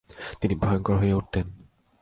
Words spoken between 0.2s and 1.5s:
তিনি ভয়ঙ্কর হয়ে উঠতেন।